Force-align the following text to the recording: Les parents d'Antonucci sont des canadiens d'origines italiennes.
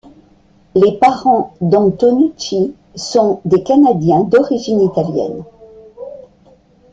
Les 0.73 0.93
parents 0.93 1.53
d'Antonucci 1.61 2.73
sont 2.95 3.39
des 3.45 3.61
canadiens 3.61 4.23
d'origines 4.23 4.81
italiennes. 4.81 5.43